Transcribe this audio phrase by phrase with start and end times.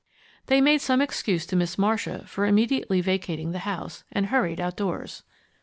[0.47, 5.21] They made some excuse to Miss Marcia for immediately vacating the house, and hurried outdoors.